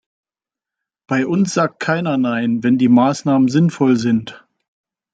Bei 1.05 1.27
uns 1.27 1.53
sagt 1.53 1.79
keiner 1.79 2.17
nein, 2.17 2.63
wenn 2.63 2.79
die 2.79 2.89
Maßnahmen 2.89 3.49
sinnvoll 3.49 3.97
sind. 3.97 4.43